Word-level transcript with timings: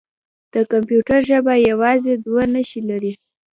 د 0.53 0.55
کمپیوټر 0.71 1.19
ژبه 1.29 1.53
یوازې 1.69 2.13
دوه 2.25 2.43
نښې 2.53 2.81
لري. 2.89 3.11